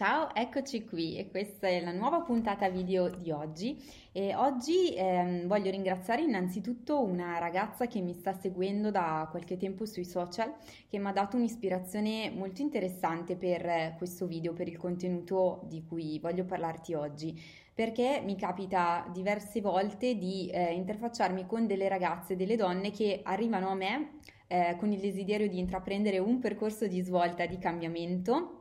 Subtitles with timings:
[0.00, 3.76] Ciao, eccoci qui e questa è la nuova puntata video di oggi.
[4.12, 9.84] E oggi ehm, voglio ringraziare innanzitutto una ragazza che mi sta seguendo da qualche tempo
[9.84, 10.54] sui social
[10.88, 16.18] che mi ha dato un'ispirazione molto interessante per questo video, per il contenuto di cui
[16.18, 17.38] voglio parlarti oggi.
[17.74, 23.68] Perché mi capita diverse volte di eh, interfacciarmi con delle ragazze, delle donne che arrivano
[23.68, 24.12] a me
[24.46, 28.59] eh, con il desiderio di intraprendere un percorso di svolta, di cambiamento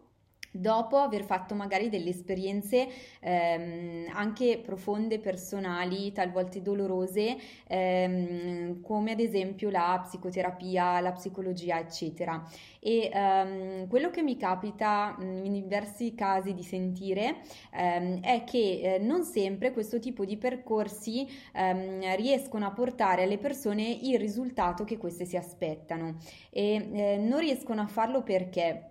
[0.52, 2.88] dopo aver fatto magari delle esperienze
[3.20, 7.38] ehm, anche profonde, personali, talvolta dolorose,
[7.68, 12.44] ehm, come ad esempio la psicoterapia, la psicologia, eccetera.
[12.80, 17.38] E ehm, quello che mi capita in diversi casi di sentire
[17.74, 23.38] ehm, è che eh, non sempre questo tipo di percorsi ehm, riescono a portare alle
[23.38, 26.18] persone il risultato che queste si aspettano
[26.50, 28.89] e eh, non riescono a farlo perché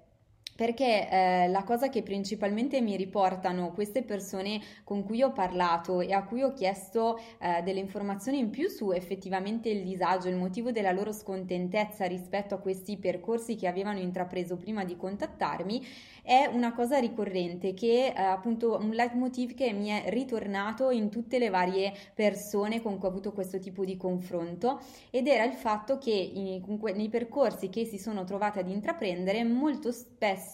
[0.59, 6.13] perché eh, la cosa che principalmente mi riportano queste persone con cui ho parlato e
[6.13, 10.73] a cui ho chiesto eh, delle informazioni in più su effettivamente il disagio, il motivo
[10.73, 15.87] della loro scontentezza rispetto a questi percorsi che avevano intrapreso prima di contattarmi,
[16.25, 21.39] è una cosa ricorrente che eh, appunto un leitmotiv che mi è ritornato in tutte
[21.39, 25.99] le varie persone con cui ho avuto questo tipo di confronto ed era il fatto
[25.99, 26.65] che in,
[26.97, 30.47] nei percorsi che si sono trovate ad intraprendere molto spesso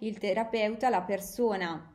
[0.00, 1.94] il terapeuta, la persona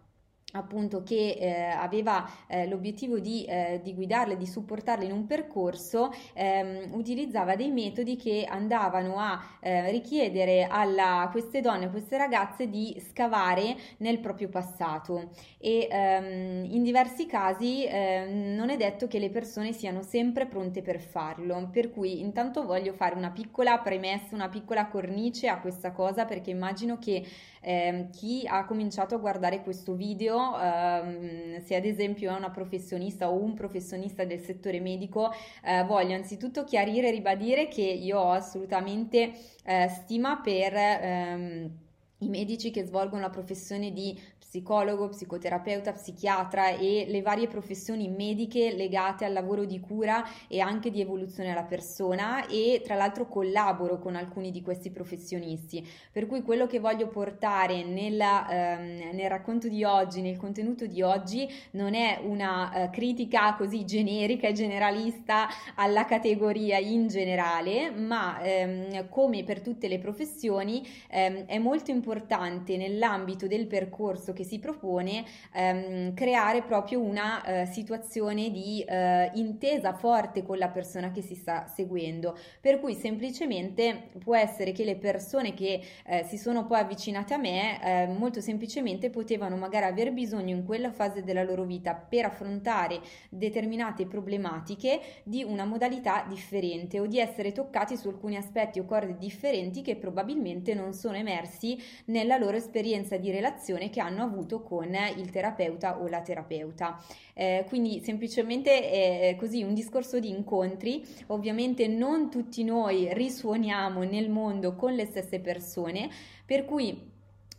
[0.56, 6.12] appunto che eh, aveva eh, l'obiettivo di, eh, di, guidarle, di supportarle in un percorso,
[6.34, 12.70] ehm, utilizzava dei metodi che andavano a eh, richiedere a queste donne, a queste ragazze
[12.70, 15.32] di scavare nel proprio passato.
[15.58, 20.82] E ehm, in diversi casi ehm, non è detto che le persone siano sempre pronte
[20.82, 25.92] per farlo, per cui intanto voglio fare una piccola premessa, una piccola cornice a questa
[25.92, 27.26] cosa perché immagino che
[27.62, 33.30] ehm, chi ha cominciato a guardare questo video ehm, se ad esempio è una professionista
[33.30, 35.32] o un professionista del settore medico,
[35.64, 39.34] eh, voglio anzitutto chiarire e ribadire che io ho assolutamente
[39.64, 41.72] eh, stima per ehm,
[42.20, 44.18] i medici che svolgono la professione di
[44.56, 50.92] psicologo, psicoterapeuta, psichiatra e le varie professioni mediche legate al lavoro di cura e anche
[50.92, 55.86] di evoluzione della persona e tra l'altro collaboro con alcuni di questi professionisti.
[56.10, 61.02] Per cui quello che voglio portare nella, ehm, nel racconto di oggi, nel contenuto di
[61.02, 68.42] oggi, non è una eh, critica così generica e generalista alla categoria in generale, ma
[68.42, 74.60] ehm, come per tutte le professioni ehm, è molto importante nell'ambito del percorso che si
[74.60, 81.22] propone ehm, creare proprio una eh, situazione di eh, intesa forte con la persona che
[81.22, 86.66] si sta seguendo, per cui semplicemente può essere che le persone che eh, si sono
[86.66, 91.44] poi avvicinate a me eh, molto semplicemente potevano magari aver bisogno in quella fase della
[91.44, 98.08] loro vita per affrontare determinate problematiche di una modalità differente o di essere toccati su
[98.08, 103.90] alcuni aspetti o corde differenti che probabilmente non sono emersi nella loro esperienza di relazione
[103.90, 107.02] che hanno avuto con il terapeuta o la terapeuta.
[107.34, 114.30] Eh, quindi semplicemente è così un discorso di incontri, ovviamente non tutti noi risuoniamo nel
[114.30, 116.10] mondo con le stesse persone,
[116.46, 117.14] per cui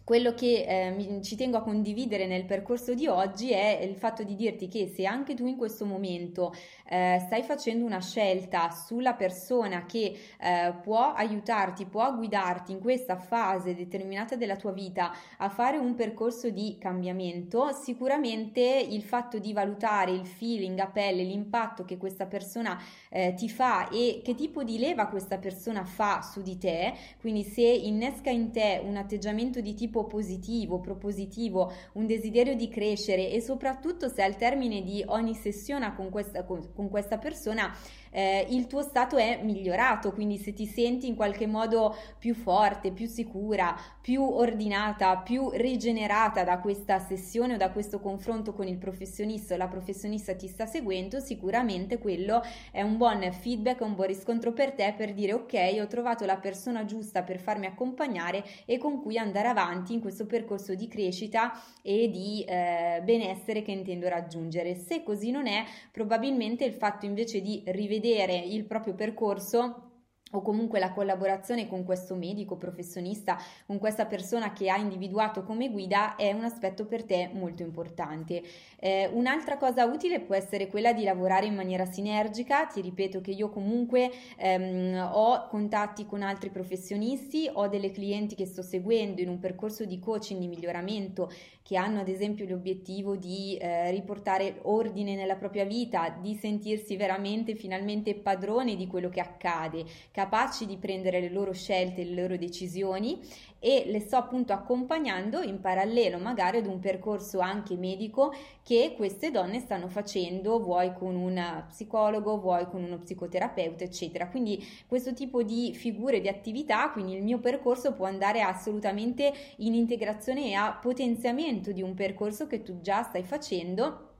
[0.07, 4.37] quello che eh, ci tengo a condividere nel percorso di oggi è il fatto di
[4.37, 6.55] dirti che se anche tu in questo momento
[6.89, 13.17] eh, stai facendo una scelta sulla persona che eh, può aiutarti, può guidarti in questa
[13.17, 19.53] fase determinata della tua vita a fare un percorso di cambiamento, sicuramente il fatto di
[19.53, 24.63] valutare il feeling a pelle, l'impatto che questa persona eh, ti fa e che tipo
[24.63, 29.61] di leva questa persona fa su di te, quindi se innesca in te un atteggiamento
[29.61, 35.35] di tipo positivo, propositivo, un desiderio di crescere e soprattutto se al termine di ogni
[35.35, 37.75] sessione con questa, con, con questa persona
[38.17, 42.91] eh, il tuo stato è migliorato, quindi se ti senti in qualche modo più forte,
[42.91, 48.79] più sicura, più ordinata, più rigenerata da questa sessione o da questo confronto con il
[48.79, 52.43] professionista o la professionista ti sta seguendo, sicuramente quello
[52.73, 56.39] è un buon feedback, un buon riscontro per te per dire ok, ho trovato la
[56.39, 61.53] persona giusta per farmi accompagnare e con cui andare avanti in questo percorso di crescita
[61.83, 64.75] e di eh, benessere che intendo raggiungere.
[64.75, 69.96] Se così non è, probabilmente il fatto invece di rivedere il proprio percorso
[70.33, 75.71] o comunque la collaborazione con questo medico professionista, con questa persona che ha individuato come
[75.71, 78.43] guida è un aspetto per te molto importante.
[78.79, 83.31] Eh, un'altra cosa utile può essere quella di lavorare in maniera sinergica, ti ripeto che
[83.31, 89.29] io comunque ehm, ho contatti con altri professionisti, ho delle clienti che sto seguendo in
[89.29, 91.31] un percorso di coaching di miglioramento
[91.67, 97.57] che hanno ad esempio l'obiettivo di eh, riportare ordine nella propria vita, di sentirsi veramente
[97.57, 99.85] finalmente padroni di quello che accade,
[100.17, 103.21] capaci di prendere le loro scelte, le loro decisioni
[103.59, 108.33] e le sto appunto accompagnando in parallelo magari ad un percorso anche medico
[108.63, 114.31] che queste donne stanno facendo, vuoi con un psicologo, vuoi con uno psicoterapeuta, eccetera.
[114.31, 119.75] Quindi questo tipo di figure di attività, quindi il mio percorso può andare assolutamente in
[119.75, 124.16] integrazione e a potenziamento di un percorso che tu già stai facendo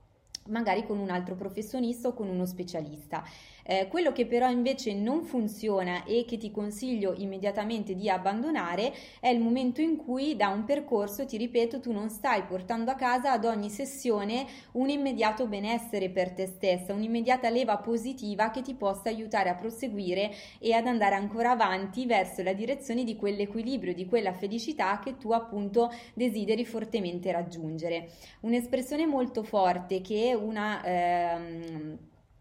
[0.49, 3.25] magari con un altro professionista o con uno specialista.
[3.69, 9.29] Eh, quello che però invece non funziona e che ti consiglio immediatamente di abbandonare è
[9.29, 13.33] il momento in cui da un percorso, ti ripeto, tu non stai portando a casa
[13.33, 19.09] ad ogni sessione un immediato benessere per te stessa, un'immediata leva positiva che ti possa
[19.09, 24.33] aiutare a proseguire e ad andare ancora avanti verso la direzione di quell'equilibrio, di quella
[24.33, 28.11] felicità che tu appunto desideri fortemente raggiungere.
[28.43, 30.83] Un'espressione molto forte che una...
[30.85, 31.99] Ehm,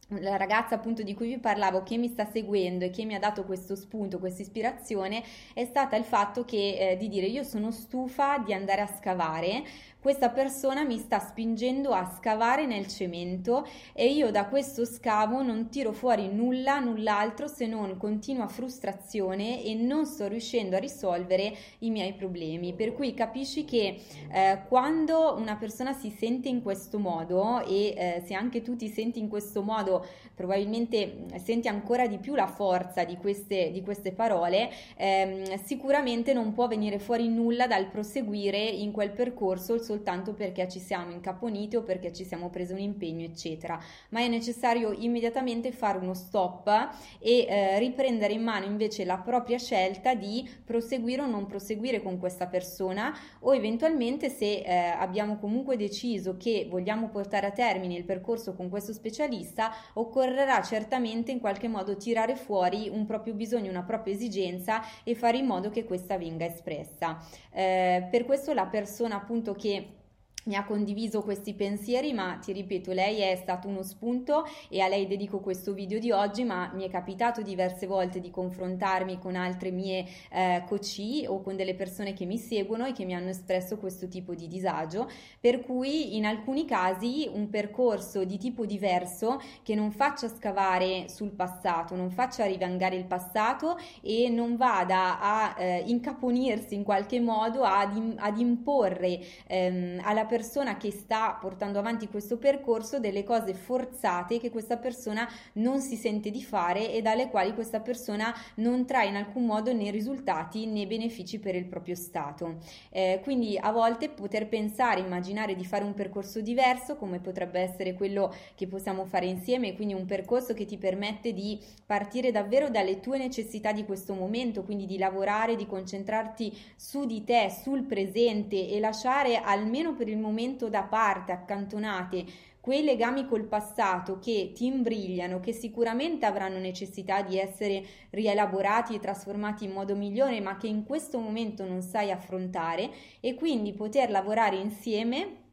[0.10, 3.20] la ragazza appunto di cui vi parlavo che mi sta seguendo e che mi ha
[3.20, 5.24] dato questo spunto, questa ispirazione
[5.54, 9.64] è stata il fatto che, eh, di dire io sono stufa di andare a scavare
[10.06, 15.68] questa persona mi sta spingendo a scavare nel cemento e io da questo scavo non
[15.70, 21.90] tiro fuori nulla, null'altro se non continua frustrazione e non sto riuscendo a risolvere i
[21.90, 22.76] miei problemi.
[22.76, 24.00] Per cui capisci che
[24.32, 28.90] eh, quando una persona si sente in questo modo e eh, se anche tu ti
[28.90, 29.95] senti in questo modo,
[30.34, 36.54] probabilmente senti ancora di più la forza di queste, di queste parole, ehm, sicuramente non
[36.54, 41.84] può venire fuori nulla dal proseguire in quel percorso soltanto perché ci siamo incaponiti o
[41.84, 46.90] perché ci siamo presi un impegno, eccetera, ma è necessario immediatamente fare uno stop
[47.20, 52.18] e eh, riprendere in mano invece la propria scelta di proseguire o non proseguire con
[52.20, 58.04] questa persona o eventualmente se eh, abbiamo comunque deciso che vogliamo portare a termine il
[58.04, 63.84] percorso con questo specialista, occorrerà certamente in qualche modo tirare fuori un proprio bisogno, una
[63.84, 67.20] propria esigenza e fare in modo che questa venga espressa.
[67.52, 70.04] Eh, per questo la persona appunto che
[70.46, 74.88] mi ha condiviso questi pensieri, ma ti ripeto, lei è stato uno spunto e a
[74.88, 79.36] lei dedico questo video di oggi, ma mi è capitato diverse volte di confrontarmi con
[79.36, 83.30] altre mie eh, coach o con delle persone che mi seguono e che mi hanno
[83.30, 85.10] espresso questo tipo di disagio,
[85.40, 91.32] per cui in alcuni casi un percorso di tipo diverso che non faccia scavare sul
[91.32, 97.64] passato, non faccia rivangare il passato e non vada a eh, incaponirsi in qualche modo
[97.64, 103.54] ad, ad imporre ehm, alla persona persona che sta portando avanti questo percorso delle cose
[103.54, 108.86] forzate che questa persona non si sente di fare e dalle quali questa persona non
[108.86, 112.58] trae in alcun modo né risultati né benefici per il proprio stato.
[112.90, 117.94] Eh, quindi a volte poter pensare, immaginare di fare un percorso diverso come potrebbe essere
[117.94, 123.00] quello che possiamo fare insieme, quindi un percorso che ti permette di partire davvero dalle
[123.00, 128.68] tue necessità di questo momento, quindi di lavorare, di concentrarti su di te, sul presente
[128.68, 130.24] e lasciare almeno per il momento
[130.70, 132.26] da parte, accantonate,
[132.60, 139.00] quei legami col passato che ti imbrigliano, che sicuramente avranno necessità di essere rielaborati e
[139.00, 142.90] trasformati in modo migliore, ma che in questo momento non sai affrontare
[143.20, 145.45] e quindi poter lavorare insieme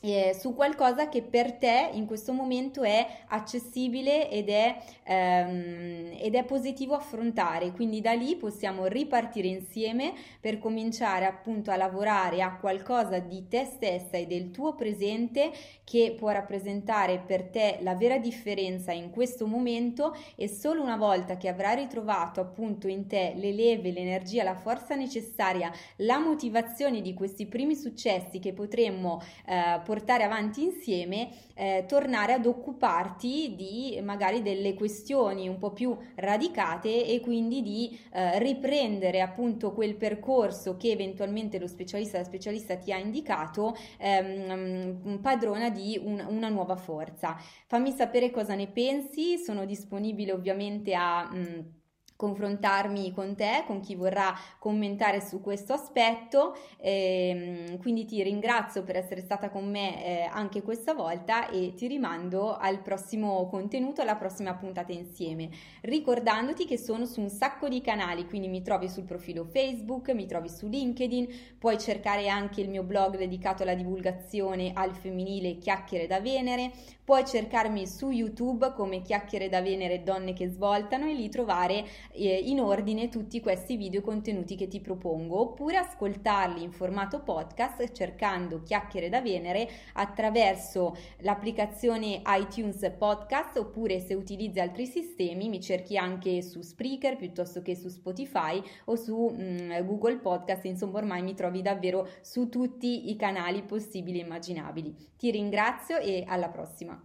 [0.00, 6.34] eh, su qualcosa che per te in questo momento è accessibile ed è, ehm, ed
[6.34, 7.72] è positivo affrontare.
[7.72, 13.64] Quindi da lì possiamo ripartire insieme per cominciare appunto a lavorare a qualcosa di te
[13.64, 15.50] stessa e del tuo presente
[15.84, 21.36] che può rappresentare per te la vera differenza in questo momento e solo una volta
[21.36, 27.14] che avrai ritrovato appunto in te le leve, l'energia, la forza necessaria, la motivazione di
[27.14, 34.42] questi primi successi che potremmo eh, portare avanti insieme, eh, tornare ad occuparti di magari
[34.42, 40.90] delle questioni un po' più radicate e quindi di eh, riprendere appunto quel percorso che
[40.90, 47.36] eventualmente lo specialista, la specialista ti ha indicato, ehm, padrona di un, una nuova forza.
[47.66, 51.30] Fammi sapere cosa ne pensi, sono disponibile ovviamente a...
[51.32, 51.74] Mh,
[52.16, 56.56] confrontarmi con te, con chi vorrà commentare su questo aspetto.
[56.78, 61.86] Eh, quindi ti ringrazio per essere stata con me eh, anche questa volta e ti
[61.86, 65.50] rimando al prossimo contenuto, alla prossima puntata insieme.
[65.82, 70.26] Ricordandoti che sono su un sacco di canali, quindi mi trovi sul profilo Facebook, mi
[70.26, 76.06] trovi su LinkedIn, puoi cercare anche il mio blog dedicato alla divulgazione al femminile Chiacchiere
[76.06, 76.72] da Venere,
[77.04, 81.84] puoi cercarmi su YouTube come Chiacchiere da Venere Donne che svoltano e lì trovare
[82.16, 87.92] eh, in ordine tutti questi video contenuti che ti propongo oppure ascoltarli in formato podcast
[87.92, 95.96] cercando Chiacchiere da Venere attraverso l'applicazione iTunes Podcast oppure se utilizzi altri sistemi mi cerchi
[95.96, 101.22] anche su Spreaker piuttosto che su Spotify o su mh, mm, Google Podcast insomma ormai
[101.22, 104.94] mi trovi davvero su tutti i canali possibili e immaginabili.
[105.16, 107.00] Ti ringrazio e alla prossima